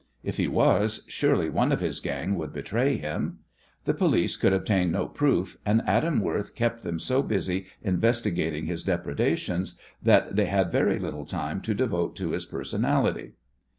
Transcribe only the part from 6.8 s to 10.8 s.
them so busy investigating his depredations that they had